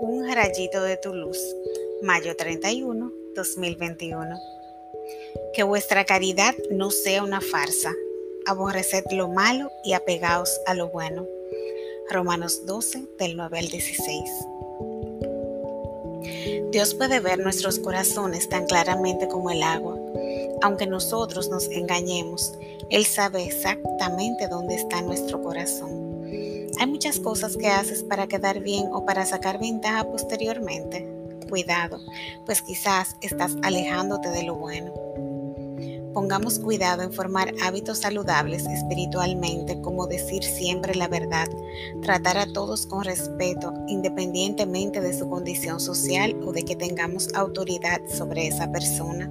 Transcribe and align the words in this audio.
rayito 0.00 0.82
de 0.82 0.96
tu 0.96 1.14
luz. 1.14 1.38
Mayo 2.02 2.36
31, 2.36 3.12
2021. 3.34 4.38
Que 5.54 5.62
vuestra 5.62 6.04
caridad 6.04 6.54
no 6.70 6.90
sea 6.90 7.22
una 7.22 7.40
farsa. 7.40 7.92
Aborreced 8.46 9.04
lo 9.12 9.28
malo 9.28 9.70
y 9.84 9.92
apegaos 9.92 10.60
a 10.66 10.74
lo 10.74 10.88
bueno. 10.88 11.26
Romanos 12.10 12.66
12, 12.66 13.04
del 13.18 13.36
9 13.36 13.58
al 13.58 13.68
16. 13.68 14.30
Dios 16.70 16.94
puede 16.94 17.20
ver 17.20 17.38
nuestros 17.38 17.78
corazones 17.78 18.48
tan 18.48 18.66
claramente 18.66 19.28
como 19.28 19.50
el 19.50 19.62
agua. 19.62 19.96
Aunque 20.62 20.86
nosotros 20.86 21.48
nos 21.48 21.68
engañemos, 21.68 22.52
Él 22.90 23.06
sabe 23.06 23.44
exactamente 23.44 24.48
dónde 24.48 24.74
está 24.74 25.00
nuestro 25.02 25.40
corazón. 25.42 26.13
Hay 26.78 26.86
muchas 26.86 27.20
cosas 27.20 27.56
que 27.56 27.68
haces 27.68 28.02
para 28.02 28.26
quedar 28.26 28.60
bien 28.60 28.88
o 28.92 29.04
para 29.04 29.24
sacar 29.26 29.58
ventaja 29.58 30.04
posteriormente. 30.04 31.08
Cuidado, 31.48 31.98
pues 32.46 32.62
quizás 32.62 33.16
estás 33.20 33.56
alejándote 33.62 34.30
de 34.30 34.42
lo 34.42 34.56
bueno. 34.56 34.92
Pongamos 36.14 36.60
cuidado 36.60 37.02
en 37.02 37.12
formar 37.12 37.52
hábitos 37.62 37.98
saludables 37.98 38.66
espiritualmente, 38.66 39.80
como 39.80 40.06
decir 40.06 40.44
siempre 40.44 40.94
la 40.94 41.08
verdad, 41.08 41.48
tratar 42.02 42.38
a 42.38 42.46
todos 42.52 42.86
con 42.86 43.02
respeto, 43.02 43.74
independientemente 43.88 45.00
de 45.00 45.12
su 45.12 45.28
condición 45.28 45.80
social 45.80 46.36
o 46.44 46.52
de 46.52 46.64
que 46.64 46.76
tengamos 46.76 47.34
autoridad 47.34 48.00
sobre 48.08 48.46
esa 48.46 48.70
persona. 48.70 49.28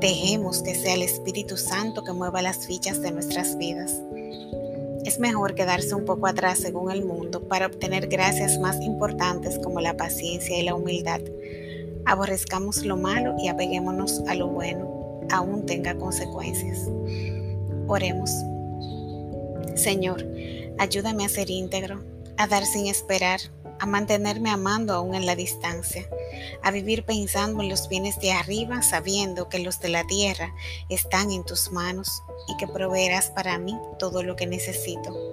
Dejemos 0.00 0.62
que 0.62 0.74
sea 0.74 0.94
el 0.94 1.02
Espíritu 1.02 1.58
Santo 1.58 2.02
que 2.02 2.14
mueva 2.14 2.40
las 2.40 2.66
fichas 2.66 3.02
de 3.02 3.12
nuestras 3.12 3.58
vidas. 3.58 4.00
Es 5.10 5.18
mejor 5.18 5.56
quedarse 5.56 5.96
un 5.96 6.04
poco 6.04 6.28
atrás 6.28 6.60
según 6.60 6.92
el 6.92 7.04
mundo 7.04 7.42
para 7.48 7.66
obtener 7.66 8.06
gracias 8.06 8.60
más 8.60 8.80
importantes 8.80 9.58
como 9.58 9.80
la 9.80 9.96
paciencia 9.96 10.56
y 10.56 10.62
la 10.62 10.76
humildad. 10.76 11.20
Aborrezcamos 12.04 12.84
lo 12.84 12.96
malo 12.96 13.34
y 13.36 13.48
apeguémonos 13.48 14.22
a 14.28 14.36
lo 14.36 14.46
bueno, 14.46 15.26
aún 15.28 15.66
tenga 15.66 15.96
consecuencias. 15.96 16.88
Oremos. 17.88 18.30
Señor, 19.74 20.24
ayúdame 20.78 21.24
a 21.24 21.28
ser 21.28 21.50
íntegro, 21.50 22.04
a 22.36 22.46
dar 22.46 22.64
sin 22.64 22.86
esperar, 22.86 23.40
a 23.80 23.86
mantenerme 23.86 24.50
amando 24.50 24.94
aún 24.94 25.16
en 25.16 25.26
la 25.26 25.34
distancia, 25.34 26.08
a 26.62 26.70
vivir 26.70 27.04
pensando 27.04 27.62
en 27.62 27.68
los 27.68 27.88
bienes 27.88 28.20
de 28.20 28.32
arriba, 28.32 28.82
sabiendo 28.82 29.48
que 29.48 29.58
los 29.58 29.80
de 29.80 29.88
la 29.88 30.06
tierra 30.06 30.54
están 30.88 31.30
en 31.30 31.44
tus 31.44 31.70
manos 31.72 32.22
y 32.48 32.56
que 32.56 32.66
proveerás 32.66 33.30
para 33.30 33.58
mí 33.58 33.76
todo 33.98 34.22
lo 34.22 34.36
que 34.36 34.46
necesito. 34.46 35.29